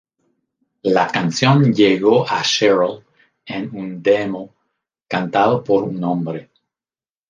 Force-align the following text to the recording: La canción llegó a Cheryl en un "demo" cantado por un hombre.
La 0.81 1.05
canción 1.05 1.71
llegó 1.75 2.27
a 2.27 2.41
Cheryl 2.41 3.05
en 3.45 3.69
un 3.77 4.01
"demo" 4.01 4.55
cantado 5.07 5.63
por 5.63 5.83
un 5.83 6.03
hombre. 6.03 6.49